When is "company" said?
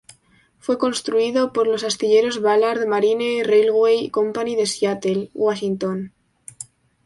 4.09-4.55